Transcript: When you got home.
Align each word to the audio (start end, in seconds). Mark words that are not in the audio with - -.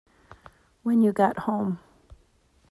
When 0.81 1.03
you 1.03 1.11
got 1.13 1.37
home. 1.37 1.77